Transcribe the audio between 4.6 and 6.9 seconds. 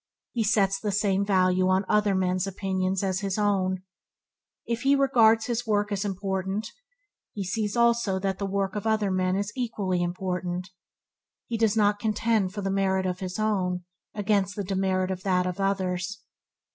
If he regards his on work as important,